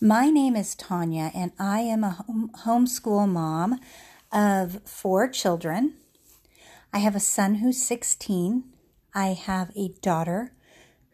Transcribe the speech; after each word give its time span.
My 0.00 0.30
name 0.30 0.54
is 0.54 0.76
Tanya, 0.76 1.32
and 1.34 1.50
I 1.58 1.80
am 1.80 2.04
a 2.04 2.10
home- 2.10 2.52
homeschool 2.54 3.28
mom 3.28 3.80
of 4.30 4.80
four 4.84 5.26
children. 5.26 5.94
I 6.92 7.00
have 7.00 7.16
a 7.16 7.20
son 7.20 7.56
who's 7.56 7.82
16. 7.82 8.62
I 9.12 9.32
have 9.32 9.72
a 9.74 9.88
daughter 10.00 10.52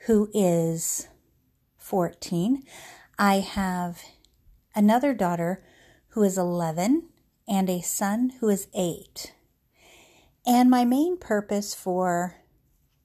who 0.04 0.28
is 0.34 1.08
14. 1.78 2.62
I 3.18 3.36
have 3.36 4.02
another 4.74 5.14
daughter 5.14 5.64
who 6.08 6.22
is 6.22 6.36
11 6.36 7.08
and 7.48 7.70
a 7.70 7.80
son 7.80 8.34
who 8.40 8.50
is 8.50 8.68
8. 8.74 9.32
And 10.46 10.68
my 10.68 10.84
main 10.84 11.16
purpose 11.16 11.74
for 11.74 12.36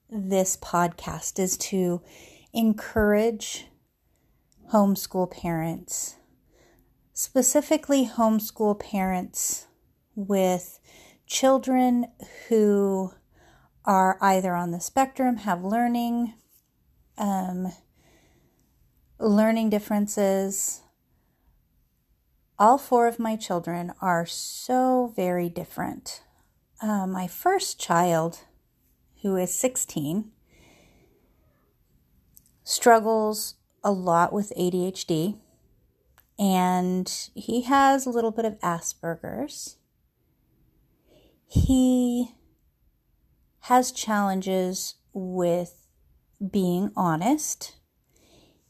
this 0.10 0.58
podcast 0.58 1.40
is 1.40 1.56
to 1.58 2.02
encourage 2.52 3.69
homeschool 4.72 5.32
parents, 5.32 6.18
specifically 7.14 8.06
homeschool 8.08 8.80
parents 8.80 9.68
with 10.16 10.80
children 11.26 12.06
who 12.48 13.12
are 13.86 14.18
either 14.22 14.54
on 14.54 14.72
the 14.72 14.80
spectrum, 14.80 15.38
have 15.38 15.64
learning, 15.64 16.34
um, 17.18 17.72
learning 19.20 19.70
differences. 19.70 20.82
All 22.60 22.78
four 22.78 23.08
of 23.08 23.18
my 23.18 23.36
children 23.36 23.94
are 24.02 24.26
so 24.26 25.12
very 25.16 25.50
different. 25.50 26.22
Uh, 26.82 27.08
my 27.08 27.28
first 27.28 27.80
child, 27.80 28.42
who 29.22 29.36
is 29.36 29.54
16, 29.54 30.32
struggles 32.64 33.56
a 33.84 33.92
lot 33.92 34.34
with 34.34 34.54
ADHD 34.58 35.38
and 36.40 37.30
he 37.36 37.64
has 37.64 38.06
a 38.06 38.10
little 38.10 38.32
bit 38.32 38.46
of 38.46 38.58
Asperger's. 38.62 39.76
He 41.46 42.32
has 43.64 43.92
challenges 43.92 44.96
with 45.14 45.86
being 46.50 46.92
honest. 46.96 47.76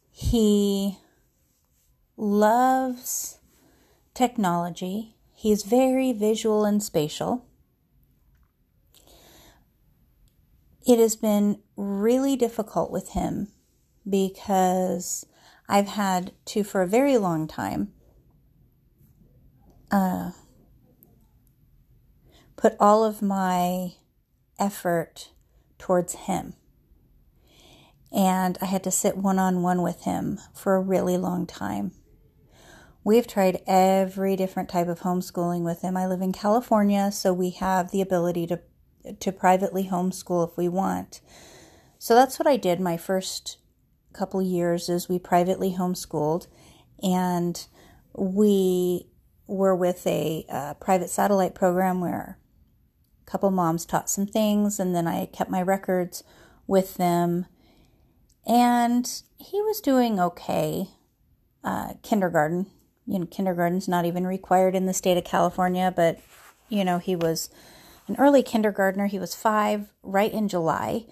He 0.09 0.97
loves 2.17 3.37
technology. 4.15 5.15
He's 5.33 5.63
very 5.63 6.11
visual 6.11 6.65
and 6.65 6.81
spatial. 6.81 7.45
It 10.87 10.97
has 10.97 11.15
been 11.15 11.59
really 11.75 12.35
difficult 12.35 12.89
with 12.89 13.09
him 13.09 13.49
because 14.09 15.25
I've 15.67 15.87
had 15.87 16.33
to, 16.45 16.63
for 16.63 16.81
a 16.81 16.87
very 16.87 17.17
long 17.17 17.47
time, 17.47 17.93
uh, 19.91 20.31
put 22.55 22.75
all 22.79 23.03
of 23.03 23.21
my 23.21 23.93
effort 24.59 25.31
towards 25.77 26.13
him. 26.15 26.53
And 28.11 28.57
I 28.61 28.65
had 28.65 28.83
to 28.83 28.91
sit 28.91 29.17
one 29.17 29.39
on 29.39 29.61
one 29.61 29.81
with 29.81 30.03
him 30.03 30.39
for 30.53 30.75
a 30.75 30.81
really 30.81 31.17
long 31.17 31.45
time. 31.45 31.91
We've 33.03 33.27
tried 33.27 33.61
every 33.65 34.35
different 34.35 34.69
type 34.69 34.87
of 34.87 35.01
homeschooling 35.01 35.63
with 35.63 35.81
him. 35.81 35.95
I 35.95 36.05
live 36.05 36.21
in 36.21 36.33
California, 36.33 37.11
so 37.11 37.31
we 37.31 37.51
have 37.51 37.91
the 37.91 38.01
ability 38.01 38.47
to 38.47 38.59
to 39.19 39.31
privately 39.31 39.85
homeschool 39.85 40.47
if 40.49 40.57
we 40.57 40.67
want. 40.67 41.21
So 41.97 42.15
that's 42.15 42.37
what 42.37 42.47
I 42.47 42.57
did 42.57 42.79
my 42.79 42.97
first 42.97 43.57
couple 44.13 44.41
years 44.41 44.89
is 44.89 45.09
we 45.09 45.19
privately 45.19 45.75
homeschooled 45.77 46.47
and 47.01 47.67
we 48.15 49.07
were 49.47 49.75
with 49.75 50.05
a 50.05 50.45
uh, 50.49 50.73
private 50.75 51.09
satellite 51.09 51.55
program 51.55 52.01
where 52.01 52.37
a 53.25 53.29
couple 53.29 53.51
moms 53.51 53.85
taught 53.85 54.09
some 54.09 54.27
things 54.27 54.79
and 54.79 54.95
then 54.95 55.07
I 55.07 55.25
kept 55.25 55.49
my 55.49 55.61
records 55.61 56.23
with 56.67 56.95
them. 56.95 57.45
And 58.45 59.21
he 59.37 59.61
was 59.61 59.81
doing 59.81 60.19
okay 60.19 60.89
uh, 61.63 61.93
kindergarten. 62.03 62.67
You 63.05 63.19
know 63.19 63.25
kindergarten's 63.25 63.87
not 63.87 64.05
even 64.05 64.27
required 64.27 64.75
in 64.75 64.85
the 64.85 64.93
state 64.93 65.17
of 65.17 65.23
California 65.23 65.91
but 65.95 66.19
you 66.69 66.85
know 66.85 66.99
he 66.99 67.15
was 67.15 67.49
an 68.07 68.15
early 68.17 68.43
kindergartner. 68.43 69.07
He 69.07 69.19
was 69.19 69.35
5 69.35 69.89
right 70.03 70.31
in 70.31 70.47
July. 70.47 71.05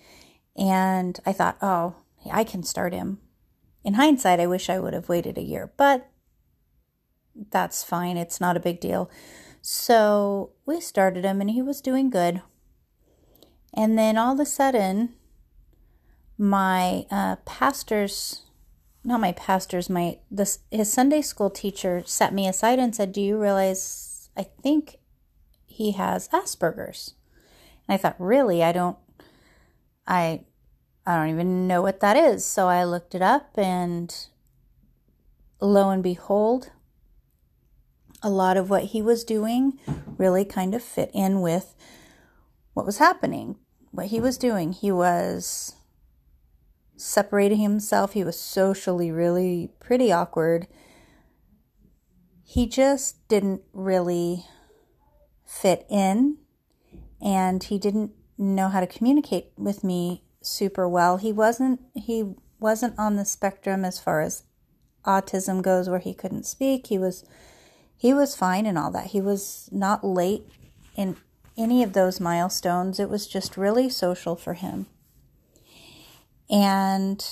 And 0.56 1.20
I 1.26 1.34
thought 1.34 1.58
oh 1.62 1.96
I 2.32 2.44
can 2.44 2.64
start 2.64 2.94
him. 2.94 3.20
In 3.84 3.96
hindsight, 3.96 4.40
I 4.40 4.48
wish 4.48 4.70
I 4.70 4.80
would 4.80 4.94
have 4.94 5.10
waited 5.10 5.38
a 5.38 5.44
year, 5.44 5.72
but 5.78 6.10
that's 7.50 7.84
fine. 7.84 8.18
It's 8.18 8.42
not 8.42 8.58
a 8.58 8.62
big 8.62 8.80
deal. 8.80 9.10
So 9.62 10.52
we 10.66 10.82
started 10.82 11.26
him 11.26 11.42
and 11.42 11.52
he 11.52 11.62
was 11.62 11.82
doing 11.82 12.10
good. 12.10 12.42
And 13.74 13.98
then 13.98 14.18
all 14.18 14.34
of 14.34 14.40
a 14.40 14.46
sudden, 14.46 15.14
my 16.38 17.06
uh, 17.12 17.38
pastor's 17.46 18.44
not 19.04 19.22
my 19.22 19.32
pastor's 19.32 19.90
my 19.90 20.20
this 20.30 20.60
his 20.70 20.92
Sunday 20.92 21.22
school 21.22 21.50
teacher 21.50 22.04
set 22.06 22.34
me 22.34 22.48
aside 22.48 22.80
and 22.80 22.96
said, 22.96 23.12
"Do 23.12 23.22
you 23.22 23.40
realize 23.40 24.30
I 24.36 24.44
think 24.62 24.98
he 25.66 25.92
has 25.92 26.28
Asperger's?" 26.30 27.14
And 27.88 27.94
I 27.94 27.98
thought, 27.98 28.20
"Really? 28.20 28.64
I 28.64 28.72
don't 28.72 28.98
I 30.08 30.42
I 31.08 31.16
don't 31.16 31.30
even 31.30 31.68
know 31.68 31.82
what 31.82 32.02
that 32.02 32.18
is. 32.18 32.44
So 32.44 32.68
I 32.68 32.84
looked 32.84 33.16
it 33.16 33.22
up, 33.22 33.58
and 33.58 34.14
lo 35.62 35.90
and 35.90 36.04
behold, 36.04 36.72
a 38.22 38.30
lot 38.30 38.58
of 38.58 38.70
what 38.70 38.84
he 38.86 39.02
was 39.02 39.24
doing 39.24 39.80
really 40.18 40.44
kind 40.44 40.76
of 40.76 40.84
fit 40.84 41.10
in 41.14 41.40
with 41.40 41.76
what 42.74 42.86
was 42.86 42.98
happening. 42.98 43.56
What 43.92 44.08
he 44.08 44.20
was 44.20 44.38
doing, 44.38 44.74
he 44.74 44.92
was 44.92 45.76
separating 46.98 47.60
himself, 47.60 48.12
he 48.12 48.26
was 48.26 48.38
socially 48.38 49.10
really 49.10 49.72
pretty 49.80 50.12
awkward. 50.12 50.68
He 52.44 52.68
just 52.68 53.26
didn't 53.30 53.62
really 53.72 54.44
fit 55.46 55.86
in, 55.90 56.40
and 57.22 57.64
he 57.64 57.80
didn't 57.80 58.12
know 58.38 58.68
how 58.68 58.82
to 58.82 58.88
communicate 58.88 59.54
with 59.58 59.86
me 59.86 60.26
super 60.48 60.88
well. 60.88 61.18
He 61.18 61.32
wasn't 61.32 61.82
he 61.94 62.36
wasn't 62.60 62.98
on 62.98 63.16
the 63.16 63.26
spectrum 63.26 63.86
as 63.86 64.00
far 64.00 64.22
as 64.22 64.44
autism 65.06 65.62
goes 65.62 65.90
where 65.90 66.00
he 66.00 66.14
couldn't 66.14 66.46
speak. 66.46 66.88
He 66.88 66.98
was 66.98 67.26
he 67.98 68.14
was 68.14 68.36
fine 68.36 68.66
and 68.66 68.78
all 68.78 68.92
that. 68.92 69.08
He 69.08 69.22
was 69.22 69.70
not 69.72 70.04
late 70.04 70.44
in 70.96 71.18
any 71.58 71.82
of 71.82 71.94
those 71.94 72.20
milestones. 72.20 73.00
It 73.00 73.10
was 73.10 73.28
just 73.28 73.58
really 73.58 73.90
social 73.90 74.36
for 74.36 74.54
him. 74.54 74.86
And 76.50 77.26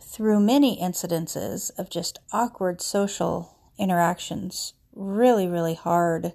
through 0.00 0.40
many 0.40 0.78
incidences 0.80 1.70
of 1.78 1.88
just 1.88 2.18
awkward 2.32 2.82
social 2.82 3.56
interactions, 3.78 4.74
really, 4.94 5.48
really 5.48 5.74
hard 5.74 6.34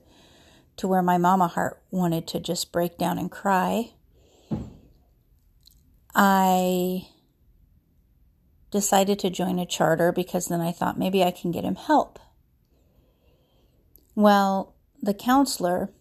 to 0.77 0.87
where 0.87 1.03
my 1.03 1.17
mama 1.17 1.47
heart 1.47 1.81
wanted 1.91 2.27
to 2.27 2.39
just 2.39 2.71
break 2.71 2.97
down 2.97 3.17
and 3.17 3.31
cry. 3.31 3.91
I 6.19 7.09
decided 8.71 9.19
to 9.19 9.29
join 9.29 9.59
a 9.59 9.67
charter 9.67 10.11
because 10.11 10.47
then 10.47 10.61
I 10.61 10.71
thought 10.71 10.97
maybe 10.97 11.23
I 11.23 11.29
can 11.29 11.51
get 11.51 11.63
him 11.63 11.75
help. 11.75 12.17
Well, 14.15 14.73
the 14.99 15.13
counselor 15.13 15.91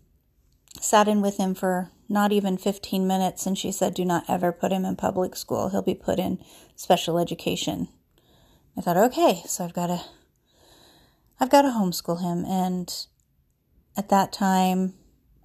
sat 0.81 1.06
in 1.06 1.21
with 1.21 1.37
him 1.37 1.54
for 1.54 1.91
not 2.09 2.32
even 2.32 2.56
15 2.56 3.06
minutes 3.06 3.44
and 3.44 3.59
she 3.59 3.71
said, 3.71 3.93
Do 3.93 4.06
not 4.06 4.25
ever 4.27 4.53
put 4.53 4.72
him 4.72 4.87
in 4.87 4.97
public 4.97 5.37
school. 5.37 5.69
He'll 5.69 5.82
be 5.82 5.94
put 5.94 6.19
in 6.19 6.43
special 6.77 7.19
education. 7.19 7.88
I 8.75 8.81
thought, 8.81 8.97
okay, 8.97 9.42
so 9.47 9.65
I've 9.65 9.74
got 9.74 9.89
to 9.89 10.01
I've 11.39 11.51
got 11.51 11.63
to 11.63 11.68
homeschool 11.68 12.22
him 12.22 12.47
and 12.47 12.91
at 13.98 14.09
that 14.09 14.33
time 14.33 14.95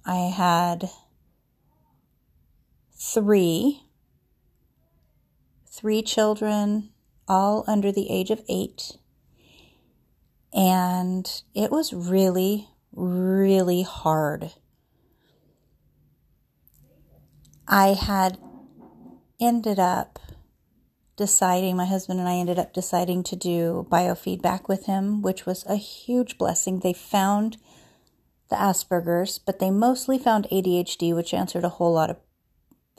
I 0.06 0.30
had 0.34 0.88
three 2.96 3.82
three 5.72 6.02
children, 6.02 6.90
all 7.26 7.64
under 7.66 7.90
the 7.90 8.10
age 8.10 8.30
of 8.30 8.42
eight. 8.48 8.98
And 10.52 11.26
it 11.54 11.70
was 11.70 11.94
really, 11.94 12.68
really 12.92 13.82
hard. 13.82 14.52
I 17.66 17.94
had 17.94 18.38
ended 19.40 19.78
up 19.78 20.18
deciding, 21.16 21.76
my 21.76 21.86
husband 21.86 22.20
and 22.20 22.28
I 22.28 22.34
ended 22.34 22.58
up 22.58 22.74
deciding 22.74 23.22
to 23.24 23.36
do 23.36 23.86
biofeedback 23.90 24.68
with 24.68 24.86
him, 24.86 25.22
which 25.22 25.46
was 25.46 25.64
a 25.66 25.76
huge 25.76 26.36
blessing. 26.36 26.80
They 26.80 26.92
found 26.92 27.56
the 28.50 28.56
Asperger's, 28.56 29.38
but 29.38 29.58
they 29.58 29.70
mostly 29.70 30.18
found 30.18 30.46
ADHD, 30.52 31.14
which 31.14 31.32
answered 31.32 31.64
a 31.64 31.70
whole 31.70 31.94
lot 31.94 32.10
of, 32.10 32.16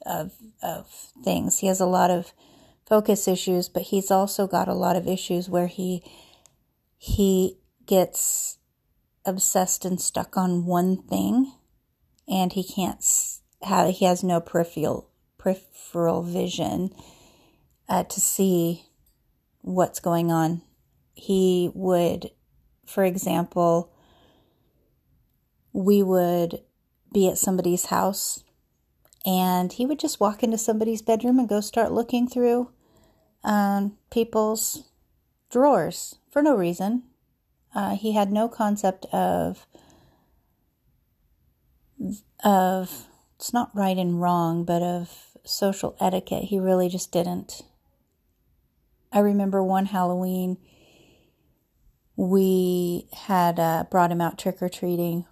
of, 0.05 0.31
of 0.63 1.11
things. 1.23 1.59
He 1.59 1.67
has 1.67 1.79
a 1.79 1.85
lot 1.85 2.09
of 2.09 2.33
focus 2.85 3.27
issues, 3.27 3.69
but 3.69 3.83
he's 3.83 4.11
also 4.11 4.47
got 4.47 4.67
a 4.67 4.73
lot 4.73 4.95
of 4.95 5.07
issues 5.07 5.49
where 5.49 5.67
he 5.67 6.03
he 6.97 7.57
gets 7.85 8.57
obsessed 9.25 9.85
and 9.85 9.99
stuck 9.99 10.37
on 10.37 10.65
one 10.65 11.01
thing 11.03 11.53
and 12.27 12.53
he 12.53 12.63
can't 12.63 13.03
have 13.61 13.89
he 13.89 14.05
has 14.05 14.23
no 14.23 14.39
peripheral 14.39 15.09
peripheral 15.37 16.23
vision 16.23 16.93
uh, 17.89 18.03
to 18.03 18.19
see 18.21 18.85
what's 19.61 19.99
going 19.99 20.31
on. 20.31 20.61
He 21.13 21.69
would, 21.73 22.31
for 22.85 23.03
example, 23.03 23.93
we 25.73 26.01
would 26.01 26.61
be 27.13 27.29
at 27.29 27.37
somebody's 27.37 27.85
house 27.85 28.42
and 29.25 29.73
he 29.73 29.85
would 29.85 29.99
just 29.99 30.19
walk 30.19 30.43
into 30.43 30.57
somebody's 30.57 31.01
bedroom 31.01 31.39
and 31.39 31.47
go 31.47 31.61
start 31.61 31.91
looking 31.91 32.27
through 32.27 32.69
um, 33.43 33.97
people's 34.11 34.89
drawers 35.49 36.15
for 36.31 36.41
no 36.41 36.55
reason. 36.55 37.03
Uh, 37.75 37.95
he 37.95 38.13
had 38.13 38.31
no 38.31 38.47
concept 38.47 39.05
of 39.11 39.65
of 42.43 43.07
it's 43.35 43.53
not 43.53 43.71
right 43.73 43.97
and 43.97 44.21
wrong, 44.21 44.63
but 44.65 44.81
of 44.81 45.37
social 45.45 45.95
etiquette. 45.99 46.45
He 46.45 46.59
really 46.59 46.89
just 46.89 47.11
didn't. 47.11 47.61
I 49.11 49.19
remember 49.19 49.63
one 49.63 49.87
Halloween 49.87 50.57
we 52.15 53.07
had 53.13 53.59
uh, 53.59 53.85
brought 53.89 54.11
him 54.11 54.21
out 54.21 54.37
trick 54.37 54.61
or 54.61 54.69
treating 54.69 55.25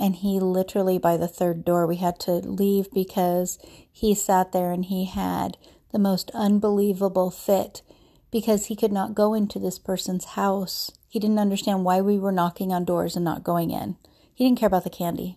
and 0.00 0.16
he 0.16 0.40
literally, 0.40 0.98
by 0.98 1.18
the 1.18 1.28
third 1.28 1.62
door, 1.62 1.86
we 1.86 1.96
had 1.96 2.18
to 2.20 2.32
leave 2.32 2.90
because 2.90 3.58
he 3.92 4.14
sat 4.14 4.50
there 4.50 4.72
and 4.72 4.86
he 4.86 5.04
had 5.04 5.58
the 5.92 5.98
most 5.98 6.30
unbelievable 6.32 7.30
fit 7.30 7.82
because 8.30 8.66
he 8.66 8.76
could 8.76 8.92
not 8.92 9.14
go 9.14 9.34
into 9.34 9.58
this 9.58 9.78
person's 9.78 10.24
house. 10.24 10.90
He 11.06 11.18
didn't 11.18 11.38
understand 11.38 11.84
why 11.84 12.00
we 12.00 12.18
were 12.18 12.32
knocking 12.32 12.72
on 12.72 12.86
doors 12.86 13.14
and 13.14 13.24
not 13.24 13.44
going 13.44 13.70
in. 13.70 13.98
He 14.34 14.44
didn't 14.44 14.58
care 14.58 14.68
about 14.68 14.84
the 14.84 14.90
candy. 14.90 15.36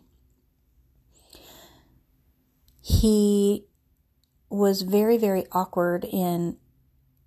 He 2.82 3.66
was 4.50 4.84
very, 4.84 5.18
very 5.18 5.46
awkward 5.52 6.06
in 6.06 6.58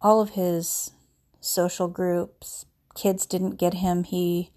all 0.01 0.23
of 0.23 0.31
his 0.31 0.93
social 1.41 1.89
groups. 1.89 2.65
Kids 2.95 3.27
didn't 3.27 3.57
get 3.57 3.75
him. 3.75 4.05
He 4.05 4.53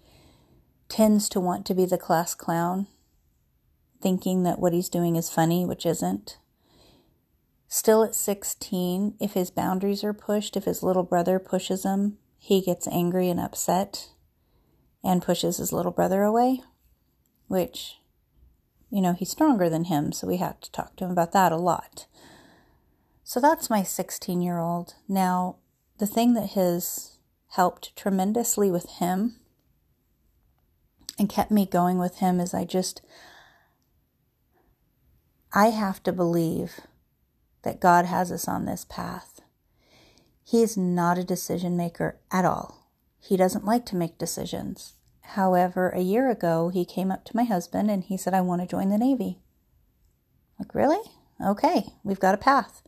tends 0.90 1.28
to 1.30 1.40
want 1.40 1.64
to 1.66 1.74
be 1.74 1.86
the 1.86 1.96
class 1.96 2.34
clown, 2.34 2.86
thinking 4.02 4.42
that 4.42 4.58
what 4.58 4.72
he's 4.72 4.88
doing 4.88 5.16
is 5.16 5.30
funny, 5.30 5.64
which 5.64 5.86
isn't. 5.86 6.36
Still 7.68 8.02
at 8.02 8.14
16, 8.14 9.14
if 9.20 9.32
his 9.32 9.50
boundaries 9.50 10.02
are 10.02 10.12
pushed, 10.12 10.56
if 10.56 10.64
his 10.64 10.82
little 10.82 11.04
brother 11.04 11.38
pushes 11.38 11.84
him, 11.84 12.18
he 12.36 12.60
gets 12.60 12.88
angry 12.88 13.30
and 13.30 13.38
upset 13.38 14.08
and 15.04 15.22
pushes 15.22 15.58
his 15.58 15.72
little 15.72 15.92
brother 15.92 16.22
away, 16.22 16.62
which, 17.46 18.00
you 18.90 19.00
know, 19.00 19.12
he's 19.12 19.30
stronger 19.30 19.70
than 19.70 19.84
him, 19.84 20.10
so 20.10 20.26
we 20.26 20.38
have 20.38 20.60
to 20.60 20.72
talk 20.72 20.96
to 20.96 21.04
him 21.04 21.12
about 21.12 21.32
that 21.32 21.52
a 21.52 21.56
lot. 21.56 22.06
So 23.22 23.40
that's 23.40 23.70
my 23.70 23.84
16 23.84 24.42
year 24.42 24.58
old. 24.58 24.94
Now, 25.08 25.56
the 25.98 26.06
thing 26.06 26.34
that 26.34 26.50
has 26.50 27.18
helped 27.50 27.94
tremendously 27.94 28.70
with 28.70 28.88
him 28.98 29.39
and 31.20 31.28
kept 31.28 31.50
me 31.50 31.66
going 31.66 31.98
with 31.98 32.16
him 32.16 32.40
is 32.40 32.54
I 32.54 32.64
just, 32.64 33.02
I 35.52 35.66
have 35.66 36.02
to 36.04 36.14
believe 36.14 36.80
that 37.62 37.78
God 37.78 38.06
has 38.06 38.32
us 38.32 38.48
on 38.48 38.64
this 38.64 38.86
path. 38.88 39.42
He 40.42 40.62
is 40.62 40.78
not 40.78 41.18
a 41.18 41.22
decision 41.22 41.76
maker 41.76 42.18
at 42.32 42.46
all. 42.46 42.88
He 43.18 43.36
doesn't 43.36 43.66
like 43.66 43.84
to 43.86 43.96
make 43.96 44.16
decisions. 44.16 44.94
However, 45.20 45.90
a 45.90 46.00
year 46.00 46.30
ago, 46.30 46.70
he 46.70 46.86
came 46.86 47.12
up 47.12 47.26
to 47.26 47.36
my 47.36 47.44
husband 47.44 47.90
and 47.90 48.02
he 48.02 48.16
said, 48.16 48.32
I 48.32 48.40
want 48.40 48.62
to 48.62 48.66
join 48.66 48.88
the 48.88 48.96
Navy. 48.96 49.40
Like, 50.58 50.74
really? 50.74 51.02
Okay, 51.44 51.84
we've 52.02 52.18
got 52.18 52.34
a 52.34 52.38
path, 52.38 52.82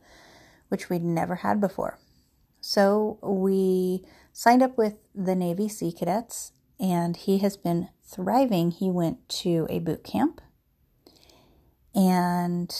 which 0.69 0.89
we'd 0.89 1.03
never 1.03 1.35
had 1.35 1.61
before. 1.61 1.99
So 2.61 3.19
we 3.21 4.03
signed 4.31 4.63
up 4.63 4.75
with 4.75 4.95
the 5.13 5.35
Navy 5.35 5.69
Sea 5.69 5.91
Cadets, 5.91 6.52
and 6.79 7.15
he 7.17 7.39
has 7.39 7.57
been 7.57 7.89
thriving. 8.03 8.71
He 8.71 8.89
went 8.89 9.27
to 9.29 9.67
a 9.69 9.79
boot 9.79 10.03
camp 10.03 10.41
and 11.95 12.73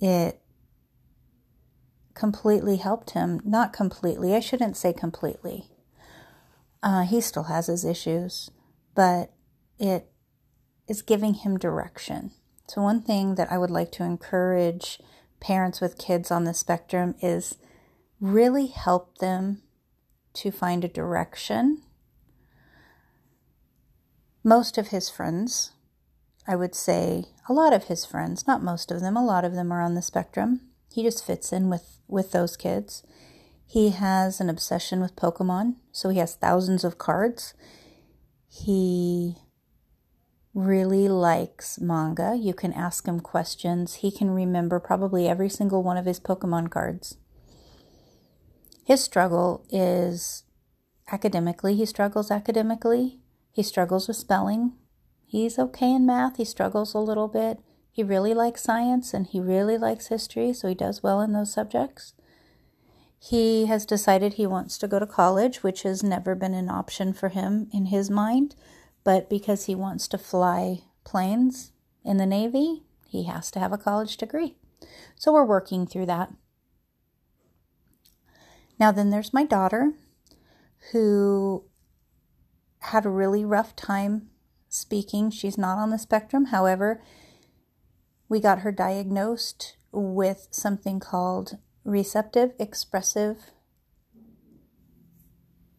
it 0.00 0.40
completely 2.14 2.76
helped 2.76 3.10
him. 3.10 3.40
Not 3.44 3.72
completely, 3.72 4.34
I 4.34 4.40
shouldn't 4.40 4.76
say 4.76 4.92
completely. 4.92 5.66
Uh, 6.82 7.02
he 7.02 7.20
still 7.20 7.44
has 7.44 7.66
his 7.66 7.84
issues, 7.84 8.50
but 8.94 9.32
it 9.78 10.10
is 10.88 11.02
giving 11.02 11.34
him 11.34 11.58
direction. 11.58 12.32
So, 12.66 12.82
one 12.82 13.02
thing 13.02 13.34
that 13.34 13.50
I 13.50 13.58
would 13.58 13.70
like 13.70 13.92
to 13.92 14.04
encourage 14.04 15.00
parents 15.40 15.80
with 15.80 15.98
kids 15.98 16.30
on 16.30 16.44
the 16.44 16.54
spectrum 16.54 17.14
is 17.20 17.56
really 18.20 18.66
help 18.66 19.18
them 19.18 19.62
to 20.34 20.50
find 20.50 20.84
a 20.84 20.88
direction 20.88 21.82
most 24.42 24.78
of 24.78 24.88
his 24.88 25.10
friends, 25.10 25.72
I 26.46 26.56
would 26.56 26.74
say 26.74 27.26
a 27.48 27.52
lot 27.52 27.72
of 27.72 27.84
his 27.84 28.04
friends, 28.04 28.46
not 28.46 28.62
most 28.62 28.90
of 28.90 29.00
them, 29.00 29.16
a 29.16 29.24
lot 29.24 29.44
of 29.44 29.54
them 29.54 29.72
are 29.72 29.82
on 29.82 29.94
the 29.94 30.02
spectrum. 30.02 30.60
He 30.92 31.02
just 31.02 31.24
fits 31.24 31.52
in 31.52 31.68
with, 31.68 31.98
with 32.08 32.32
those 32.32 32.56
kids. 32.56 33.02
He 33.66 33.90
has 33.90 34.40
an 34.40 34.50
obsession 34.50 35.00
with 35.00 35.14
Pokemon, 35.14 35.76
so 35.92 36.08
he 36.08 36.18
has 36.18 36.34
thousands 36.34 36.82
of 36.82 36.98
cards. 36.98 37.54
He 38.48 39.36
really 40.54 41.08
likes 41.08 41.80
manga. 41.80 42.36
You 42.36 42.52
can 42.52 42.72
ask 42.72 43.06
him 43.06 43.20
questions. 43.20 43.94
He 43.94 44.10
can 44.10 44.30
remember 44.30 44.80
probably 44.80 45.28
every 45.28 45.48
single 45.48 45.84
one 45.84 45.96
of 45.96 46.06
his 46.06 46.18
Pokemon 46.18 46.70
cards. 46.70 47.16
His 48.84 49.04
struggle 49.04 49.64
is 49.70 50.42
academically, 51.12 51.76
he 51.76 51.86
struggles 51.86 52.30
academically. 52.30 53.20
He 53.52 53.62
struggles 53.62 54.08
with 54.08 54.16
spelling. 54.16 54.72
He's 55.26 55.58
okay 55.58 55.92
in 55.92 56.06
math. 56.06 56.36
He 56.36 56.44
struggles 56.44 56.94
a 56.94 56.98
little 56.98 57.28
bit. 57.28 57.58
He 57.92 58.02
really 58.02 58.34
likes 58.34 58.62
science 58.62 59.12
and 59.12 59.26
he 59.26 59.40
really 59.40 59.76
likes 59.76 60.06
history, 60.06 60.52
so 60.52 60.68
he 60.68 60.74
does 60.74 61.02
well 61.02 61.20
in 61.20 61.32
those 61.32 61.52
subjects. 61.52 62.14
He 63.18 63.66
has 63.66 63.84
decided 63.84 64.34
he 64.34 64.46
wants 64.46 64.78
to 64.78 64.88
go 64.88 64.98
to 64.98 65.06
college, 65.06 65.62
which 65.62 65.82
has 65.82 66.02
never 66.02 66.34
been 66.34 66.54
an 66.54 66.70
option 66.70 67.12
for 67.12 67.28
him 67.28 67.68
in 67.72 67.86
his 67.86 68.08
mind, 68.08 68.54
but 69.04 69.28
because 69.28 69.66
he 69.66 69.74
wants 69.74 70.08
to 70.08 70.18
fly 70.18 70.84
planes 71.04 71.72
in 72.04 72.16
the 72.16 72.26
Navy, 72.26 72.84
he 73.06 73.24
has 73.24 73.50
to 73.50 73.58
have 73.58 73.72
a 73.72 73.78
college 73.78 74.16
degree. 74.16 74.56
So 75.16 75.32
we're 75.32 75.44
working 75.44 75.86
through 75.86 76.06
that. 76.06 76.32
Now, 78.78 78.90
then 78.90 79.10
there's 79.10 79.34
my 79.34 79.44
daughter 79.44 79.92
who 80.92 81.64
had 82.80 83.06
a 83.06 83.10
really 83.10 83.44
rough 83.44 83.76
time 83.76 84.28
speaking. 84.68 85.30
She's 85.30 85.58
not 85.58 85.78
on 85.78 85.90
the 85.90 85.98
spectrum. 85.98 86.46
However, 86.46 87.02
we 88.28 88.40
got 88.40 88.60
her 88.60 88.72
diagnosed 88.72 89.76
with 89.92 90.48
something 90.50 91.00
called 91.00 91.58
receptive 91.82 92.52
expressive 92.58 93.50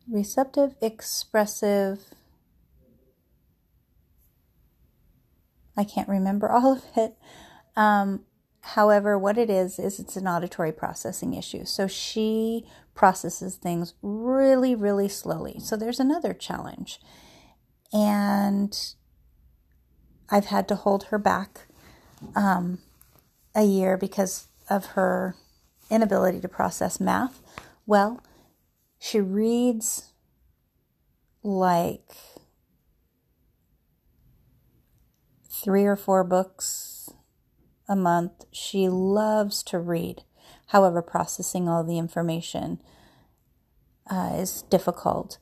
receptive 0.10 0.76
expressive 0.82 2.14
I 5.78 5.84
can't 5.84 6.10
remember 6.10 6.50
all 6.52 6.74
of 6.74 6.84
it. 6.98 7.18
Um, 7.76 8.26
however, 8.62 9.18
what 9.18 9.38
it 9.38 9.50
is 9.50 9.80
is 9.80 10.00
it's 10.00 10.18
an 10.18 10.28
auditory 10.28 10.72
processing 10.72 11.34
issue. 11.34 11.66
So 11.66 11.88
she 11.88 12.66
processes 12.94 13.56
things 13.56 13.94
really, 14.02 14.76
really 14.76 15.08
slowly. 15.08 15.60
So 15.60 15.76
there's 15.76 16.00
another 16.00 16.34
challenge. 16.34 17.00
And 17.94 18.78
I've 20.30 20.46
had 20.46 20.68
to 20.70 20.76
hold 20.76 21.06
her 21.06 21.18
back 21.18 21.68
um, 22.36 22.80
a 23.56 23.64
year 23.64 23.98
because 23.98 24.48
of 24.70 24.88
her 24.88 25.36
inability 25.90 26.40
to 26.40 26.48
process 26.48 27.00
math. 27.00 27.42
Well, 27.86 28.24
she 28.98 29.20
reads 29.20 30.14
like 31.44 32.12
three 35.50 35.86
or 35.86 35.96
four 35.96 36.24
books 36.24 37.10
a 37.90 37.96
month. 37.96 38.46
She 38.52 38.88
loves 38.88 39.64
to 39.64 39.80
read. 39.80 40.24
However, 40.72 41.02
processing 41.02 41.68
all 41.68 41.84
the 41.84 41.98
information 41.98 42.82
uh, 44.10 44.36
is 44.36 44.62
difficult. 44.64 45.38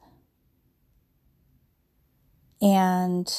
And 2.60 3.32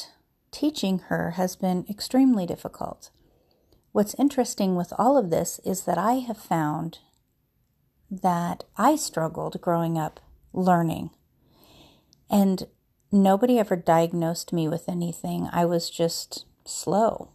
teaching 0.51 0.99
her 1.09 1.31
has 1.31 1.57
been 1.57 1.85
extremely 1.89 2.45
difficult. 2.45 3.09
What's 3.91 4.15
interesting 4.17 4.77
with 4.77 4.93
all 4.97 5.17
of 5.17 5.31
this 5.31 5.59
is 5.65 5.83
that 5.83 5.97
I 5.97 6.13
have 6.13 6.37
found 6.37 6.99
that 8.09 8.63
I 8.77 8.95
struggled 8.95 9.59
growing 9.59 9.97
up 9.97 10.21
learning. 10.53 11.09
And 12.29 12.67
nobody 13.11 13.59
ever 13.59 13.75
diagnosed 13.75 14.53
me 14.53 14.69
with 14.69 14.87
anything. 14.87 15.49
I 15.51 15.65
was 15.65 15.89
just 15.89 16.45
slow. 16.63 17.33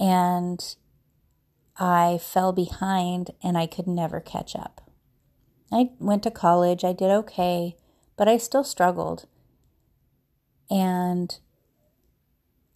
And 0.00 0.76
I 1.76 2.18
fell 2.22 2.52
behind 2.52 3.30
and 3.42 3.58
I 3.58 3.66
could 3.66 3.86
never 3.86 4.20
catch 4.20 4.54
up. 4.54 4.80
I 5.72 5.90
went 5.98 6.22
to 6.22 6.30
college, 6.30 6.84
I 6.84 6.92
did 6.92 7.10
okay, 7.10 7.76
but 8.16 8.28
I 8.28 8.36
still 8.36 8.64
struggled. 8.64 9.26
And 10.70 11.36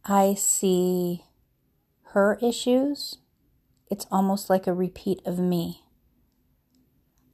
I 0.04 0.34
see 0.34 1.24
her 2.12 2.38
issues, 2.42 3.18
it's 3.90 4.06
almost 4.10 4.50
like 4.50 4.66
a 4.66 4.74
repeat 4.74 5.20
of 5.24 5.38
me. 5.38 5.82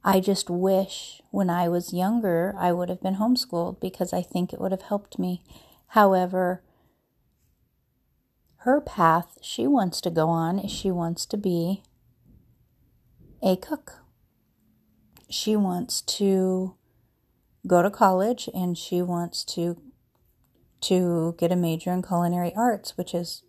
I 0.03 0.19
just 0.19 0.51
wish 0.51 1.21
when 1.31 1.49
I 1.49 1.67
was 1.67 1.93
younger 1.93 2.53
I 2.59 2.71
would 2.71 2.89
have 2.89 3.01
been 3.01 3.15
homeschooled 3.15 3.79
because 3.79 4.13
I 4.13 4.21
think 4.21 4.53
it 4.53 4.61
would 4.61 4.71
have 4.71 4.83
helped 4.83 5.17
me. 5.17 5.41
However, 5.87 6.61
her 8.65 8.81
path 8.81 9.37
she 9.41 9.67
wants 9.67 10.01
to 10.01 10.09
go 10.09 10.27
on 10.27 10.57
is 10.57 10.71
she 10.71 10.89
wants 10.89 11.23
to 11.27 11.37
be 11.37 11.83
a 13.43 13.55
cook. 13.55 13.99
She 15.29 15.55
wants 15.55 16.01
to 16.01 16.73
go 17.67 17.83
to 17.83 17.91
college 17.91 18.49
and 18.55 18.75
she 18.75 19.03
wants 19.03 19.43
to 19.45 19.79
to 20.81 21.35
get 21.37 21.51
a 21.51 21.55
major 21.55 21.91
in 21.91 22.01
culinary 22.01 22.53
arts, 22.55 22.97
which 22.97 23.13
is 23.13 23.43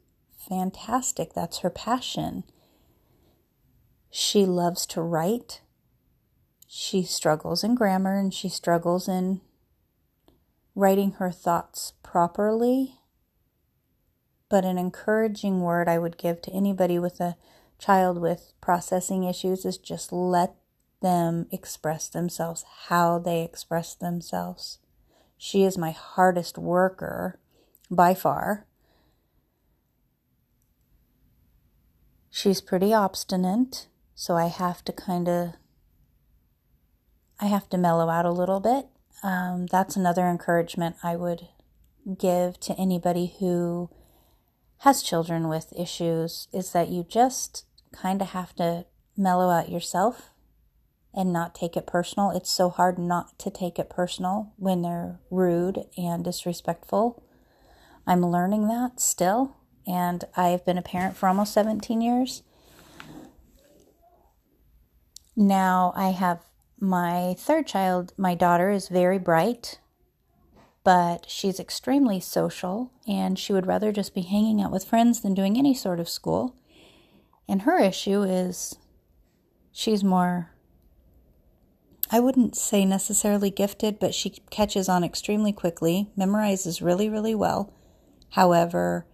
fantastic. 0.49 1.33
That's 1.33 1.61
her 1.61 1.71
passion. 1.71 2.45
She 4.11 4.45
loves 4.45 4.85
to 4.89 5.01
write 5.01 5.63
she 6.67 7.03
struggles 7.03 7.65
in 7.65 7.75
grammar 7.75 8.19
and 8.19 8.35
she 8.35 8.51
struggles 8.51 9.09
in 9.09 9.41
writing 10.75 11.13
her 11.13 11.31
thoughts 11.31 11.95
properly. 12.03 12.97
But 14.49 14.65
an 14.65 14.79
encouraging 14.79 15.61
word 15.61 15.89
I 15.89 15.99
would 15.99 16.19
give 16.19 16.41
to 16.43 16.53
anybody 16.53 16.99
with 16.99 17.21
a 17.21 17.37
child 17.79 18.19
with 18.19 18.53
processing 18.61 19.25
issues 19.25 19.65
is 19.65 19.79
just 19.79 20.13
let 20.13 20.55
them 21.03 21.47
express 21.51 22.09
themselves 22.09 22.65
how 22.89 23.19
they 23.19 23.43
express 23.43 23.95
themselves. 23.95 24.79
She 25.37 25.65
is 25.65 25.77
my 25.77 25.91
hardest 25.91 26.57
worker 26.57 27.39
by 27.91 28.15
far. 28.15 28.67
She's 32.31 32.61
pretty 32.61 32.93
obstinate, 32.93 33.87
so 34.15 34.37
I 34.37 34.47
have 34.47 34.85
to 34.85 34.93
kind 34.93 35.29
of 35.29 35.55
I 37.39 37.47
have 37.47 37.69
to 37.71 37.79
mellow 37.79 38.09
out 38.09 38.25
a 38.25 38.33
little 38.33 38.61
bit. 38.61 38.87
Um, 39.23 39.67
that's 39.67 39.97
another 39.97 40.27
encouragement 40.27 40.97
I 41.03 41.17
would 41.17 41.49
give 42.19 42.59
to 42.61 42.75
anybody 42.75 43.35
who 43.39 43.91
has 44.79 45.03
children 45.03 45.49
with 45.49 45.73
issues 45.77 46.49
is 46.53 46.73
that 46.73 46.89
you 46.89 47.05
just 47.09 47.65
kind 47.93 48.21
of 48.21 48.29
have 48.31 48.55
to 48.57 48.87
mellow 49.17 49.51
out 49.51 49.71
yourself 49.71 50.31
and 51.15 51.33
not 51.33 51.55
take 51.55 51.77
it 51.77 51.87
personal. 51.87 52.31
It's 52.31 52.51
so 52.51 52.69
hard 52.69 52.99
not 52.99 53.39
to 53.39 53.51
take 53.51 53.79
it 53.79 53.89
personal 53.89 54.53
when 54.57 54.83
they're 54.83 55.19
rude 55.31 55.87
and 55.97 56.23
disrespectful. 56.23 57.23
I'm 58.07 58.25
learning 58.25 58.69
that 58.69 59.01
still, 59.01 59.57
and 59.87 60.25
I've 60.37 60.65
been 60.65 60.79
a 60.79 60.83
parent 60.83 61.17
for 61.17 61.29
almost 61.29 61.55
17 61.55 62.01
years. 62.03 62.43
Now 65.35 65.93
I 65.97 66.11
have 66.11 66.41
my 66.79 67.35
third 67.39 67.67
child, 67.67 68.13
my 68.19 68.35
daughter, 68.35 68.71
is 68.71 68.89
very 68.89 69.19
bright, 69.19 69.79
but 70.87 71.29
she's 71.29 71.59
extremely 71.59 72.21
social 72.21 72.93
and 73.09 73.41
she 73.41 73.53
would 73.53 73.67
rather 73.67 73.91
just 73.91 74.15
be 74.15 74.21
hanging 74.21 74.63
out 74.63 74.71
with 74.71 74.85
friends 74.85 75.21
than 75.21 75.35
doing 75.35 75.59
any 75.59 75.75
sort 75.75 75.99
of 75.99 76.09
school. 76.09 76.55
And 77.49 77.63
her 77.63 77.77
issue 77.77 78.23
is 78.23 78.77
she's 79.73 80.05
more, 80.05 80.53
I 82.09 82.21
wouldn't 82.21 82.55
say 82.55 82.85
necessarily 82.85 83.51
gifted, 83.51 83.99
but 83.99 84.15
she 84.15 84.31
catches 84.49 84.89
on 84.89 85.03
extremely 85.03 85.53
quickly, 85.53 86.13
memorizes 86.17 86.81
really, 86.81 87.09
really 87.09 87.35
well. 87.35 87.73
However, 88.31 89.07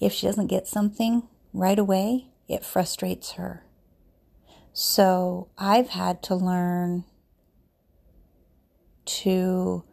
if 0.00 0.12
she 0.12 0.26
doesn't 0.26 0.48
get 0.48 0.68
something 0.68 1.22
right 1.54 1.78
away, 1.78 2.26
it 2.46 2.62
frustrates 2.62 3.32
her. 3.32 3.64
So 4.74 5.48
I've 5.56 5.88
had 5.88 6.22
to 6.24 6.34
learn 6.34 7.04
to 9.06 9.84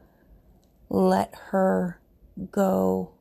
let 0.91 1.33
her 1.51 2.01
go 2.51 3.13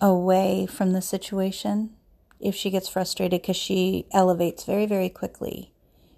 away 0.00 0.66
from 0.66 0.92
the 0.92 1.02
situation 1.02 1.90
if 2.38 2.54
she 2.54 2.70
gets 2.70 2.88
frustrated 2.88 3.42
because 3.42 3.56
she 3.56 4.06
elevates 4.12 4.62
very, 4.62 4.86
very 4.86 5.08
quickly. 5.08 5.72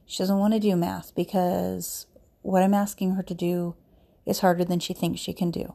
She 0.04 0.18
doesn't 0.18 0.38
want 0.38 0.52
to 0.54 0.60
do 0.60 0.76
math 0.76 1.14
because 1.14 2.06
what 2.42 2.62
I'm 2.62 2.74
asking 2.74 3.12
her 3.12 3.22
to 3.22 3.34
do 3.34 3.76
is 4.26 4.40
harder 4.40 4.64
than 4.64 4.78
she 4.78 4.92
thinks 4.92 5.20
she 5.20 5.32
can 5.32 5.50
do. 5.50 5.74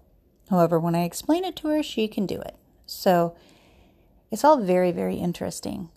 However, 0.51 0.79
when 0.79 0.93
I 0.93 1.03
explain 1.03 1.43
it 1.43 1.55
to 1.57 1.69
her, 1.69 1.81
she 1.81 2.07
can 2.07 2.27
do 2.27 2.39
it. 2.39 2.55
So 2.85 3.35
it's 4.29 4.43
all 4.43 4.57
very, 4.57 4.91
very 4.91 5.15
interesting. 5.15 5.89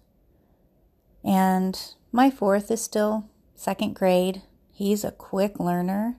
And 1.23 1.79
my 2.13 2.31
fourth 2.31 2.71
is 2.71 2.83
still 2.83 3.29
second 3.55 3.95
grade. 3.95 4.43
He's 4.73 5.05
a 5.05 5.11
quick 5.11 5.61
learner. 5.61 6.17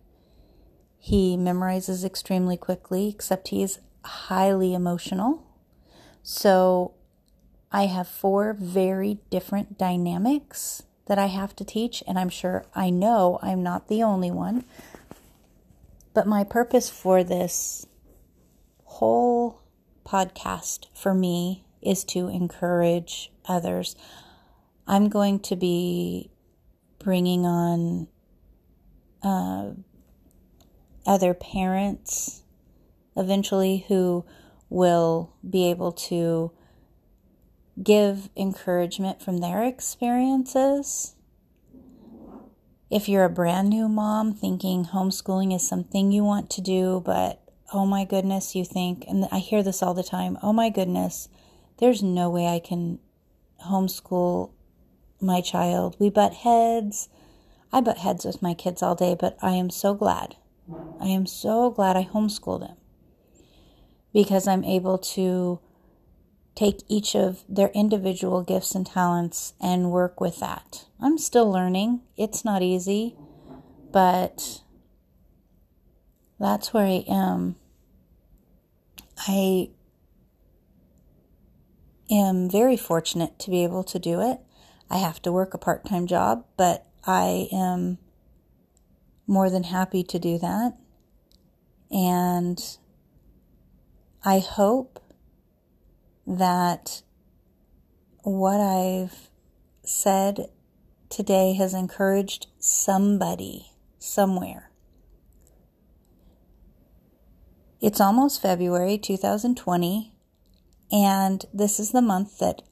He 1.07 1.37
memorizes 1.37 2.03
extremely 2.03 2.57
quickly, 2.57 3.07
except 3.07 3.47
he's 3.47 3.79
highly 4.03 4.73
emotional. 4.73 5.41
So 6.21 6.95
I 7.71 7.85
have 7.85 8.09
four 8.09 8.51
very 8.51 9.19
different 9.29 9.77
dynamics 9.77 10.83
that 11.05 11.17
I 11.17 11.27
have 11.27 11.55
to 11.55 11.63
teach, 11.63 12.03
and 12.05 12.19
I'm 12.19 12.27
sure 12.27 12.65
I 12.75 12.89
know 12.89 13.39
I'm 13.41 13.63
not 13.63 13.87
the 13.87 14.03
only 14.03 14.31
one. 14.31 14.65
But 16.13 16.27
my 16.27 16.43
purpose 16.43 16.89
for 16.89 17.23
this 17.23 17.85
whole 18.83 19.61
podcast 20.05 20.87
for 20.93 21.13
me 21.13 21.63
is 21.81 22.03
to 22.03 22.27
encourage 22.27 23.31
others. 23.45 23.95
I'm 24.85 25.07
going 25.07 25.39
to 25.39 25.55
be 25.55 26.31
bringing 26.99 27.45
on 27.45 28.09
uh, 29.23 29.71
other 31.07 31.33
parents 31.33 32.43
eventually 33.15 33.85
who 33.87 34.25
will 34.69 35.33
be 35.49 35.69
able 35.69 35.91
to 35.91 36.51
give 37.81 38.29
encouragement 38.35 39.21
from 39.21 39.37
their 39.37 39.63
experiences. 39.63 41.15
If 42.89 43.09
you're 43.09 43.25
a 43.25 43.29
brand 43.29 43.69
new 43.69 43.87
mom 43.87 44.33
thinking 44.33 44.85
homeschooling 44.85 45.53
is 45.55 45.67
something 45.67 46.11
you 46.11 46.23
want 46.23 46.49
to 46.51 46.61
do, 46.61 47.01
but 47.05 47.41
oh 47.73 47.85
my 47.85 48.05
goodness, 48.05 48.55
you 48.55 48.63
think, 48.63 49.05
and 49.07 49.27
I 49.31 49.39
hear 49.39 49.61
this 49.61 49.83
all 49.83 49.93
the 49.93 50.03
time, 50.03 50.37
oh 50.41 50.53
my 50.53 50.69
goodness, 50.69 51.27
there's 51.79 52.01
no 52.01 52.29
way 52.29 52.47
I 52.47 52.59
can 52.59 52.99
homeschool 53.65 54.51
my 55.19 55.41
child. 55.41 55.95
We 55.99 56.09
butt 56.09 56.33
heads. 56.33 57.09
I 57.71 57.81
butt 57.81 57.99
heads 57.99 58.23
with 58.25 58.41
my 58.41 58.53
kids 58.53 58.81
all 58.81 58.95
day, 58.95 59.15
but 59.19 59.37
I 59.41 59.51
am 59.51 59.69
so 59.69 59.93
glad. 59.93 60.35
I 60.99 61.07
am 61.07 61.25
so 61.25 61.69
glad 61.69 61.95
I 61.95 62.03
homeschooled 62.03 62.61
them 62.61 62.77
because 64.13 64.47
I'm 64.47 64.63
able 64.63 64.97
to 64.97 65.59
take 66.55 66.81
each 66.87 67.15
of 67.15 67.43
their 67.47 67.69
individual 67.69 68.41
gifts 68.41 68.73
and 68.73 68.85
talents 68.85 69.53
and 69.61 69.91
work 69.91 70.19
with 70.19 70.39
that. 70.39 70.85
I'm 70.99 71.17
still 71.17 71.51
learning. 71.51 72.01
It's 72.17 72.43
not 72.43 72.63
easy, 72.63 73.15
but 73.91 74.61
that's 76.39 76.73
where 76.73 76.85
I 76.85 77.03
am. 77.07 77.57
I 79.27 79.69
am 82.09 82.49
very 82.49 82.77
fortunate 82.77 83.37
to 83.39 83.51
be 83.51 83.63
able 83.63 83.83
to 83.83 83.99
do 83.99 84.19
it. 84.19 84.39
I 84.89 84.97
have 84.97 85.21
to 85.23 85.31
work 85.31 85.53
a 85.53 85.57
part 85.57 85.85
time 85.85 86.07
job, 86.07 86.45
but 86.55 86.85
I 87.05 87.49
am 87.51 87.99
more 89.27 89.49
than 89.49 89.65
happy 89.65 90.03
to 90.03 90.17
do 90.17 90.39
that. 90.39 90.73
And 91.91 92.59
I 94.23 94.39
hope 94.39 94.99
that 96.25 97.01
what 98.23 98.59
I've 98.59 99.29
said 99.83 100.49
today 101.09 101.53
has 101.53 101.73
encouraged 101.73 102.47
somebody 102.59 103.71
somewhere. 103.99 104.71
It's 107.79 108.01
almost 108.01 108.41
February 108.41 108.97
2020, 108.97 110.13
and 110.91 111.45
this 111.53 111.79
is 111.79 111.91
the 111.91 112.01
month 112.01 112.39
that 112.39 112.63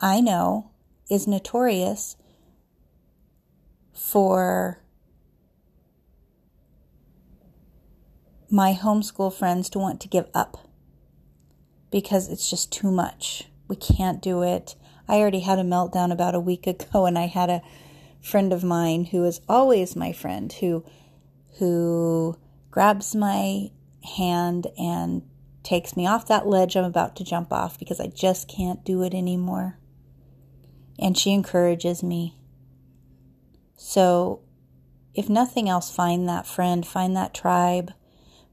I 0.00 0.20
know 0.20 0.70
is 1.10 1.26
notorious 1.26 2.16
for 3.92 4.82
my 8.50 8.72
homeschool 8.72 9.32
friends 9.32 9.68
to 9.70 9.78
want 9.78 10.00
to 10.00 10.08
give 10.08 10.28
up 10.34 10.68
because 11.90 12.28
it's 12.28 12.48
just 12.48 12.72
too 12.72 12.90
much. 12.90 13.44
We 13.68 13.76
can't 13.76 14.22
do 14.22 14.42
it. 14.42 14.76
I 15.08 15.16
already 15.16 15.40
had 15.40 15.58
a 15.58 15.64
meltdown 15.64 16.12
about 16.12 16.34
a 16.34 16.40
week 16.40 16.66
ago 16.66 17.06
and 17.06 17.18
I 17.18 17.26
had 17.26 17.50
a 17.50 17.62
friend 18.20 18.52
of 18.52 18.64
mine 18.64 19.06
who 19.06 19.24
is 19.24 19.40
always 19.48 19.94
my 19.94 20.12
friend 20.12 20.52
who 20.52 20.84
who 21.58 22.36
grabs 22.70 23.14
my 23.14 23.70
hand 24.16 24.66
and 24.78 25.22
takes 25.62 25.96
me 25.96 26.06
off 26.06 26.28
that 26.28 26.46
ledge 26.46 26.76
I'm 26.76 26.84
about 26.84 27.16
to 27.16 27.24
jump 27.24 27.52
off 27.52 27.78
because 27.78 28.00
I 28.00 28.06
just 28.06 28.48
can't 28.48 28.84
do 28.84 29.02
it 29.02 29.14
anymore. 29.14 29.78
And 30.98 31.16
she 31.16 31.32
encourages 31.32 32.02
me. 32.02 32.36
So, 33.76 34.40
if 35.14 35.28
nothing 35.28 35.68
else, 35.68 35.90
find 35.90 36.28
that 36.28 36.46
friend, 36.46 36.86
find 36.86 37.16
that 37.16 37.34
tribe, 37.34 37.92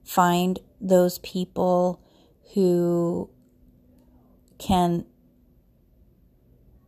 find 0.04 0.60
those 0.80 1.20
people 1.20 2.02
who 2.54 3.30
can 4.58 5.06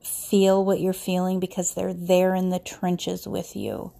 feel 0.02 0.64
what 0.64 0.80
you're 0.80 0.94
feeling 0.94 1.40
because 1.40 1.74
they're 1.74 1.94
there 1.94 2.36
in 2.36 2.50
the 2.50 2.60
trenches 2.60 3.28
with 3.28 3.56
you. 3.56 3.92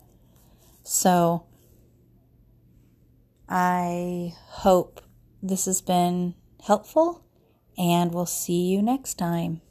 So, 0.84 1.46
I 3.50 4.34
hope 4.48 5.02
this 5.42 5.66
has 5.66 5.82
been 5.82 6.36
helpful, 6.64 7.24
and 7.78 8.14
we'll 8.14 8.26
see 8.26 8.68
you 8.68 8.82
next 8.82 9.16
time. 9.16 9.62